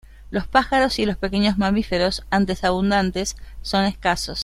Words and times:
Los 0.31 0.47
pájaros 0.47 0.97
y 0.97 1.05
los 1.05 1.15
pequeños 1.17 1.59
mamíferos, 1.59 2.25
antes 2.31 2.63
abundantes, 2.63 3.37
son 3.61 3.85
escasos. 3.85 4.39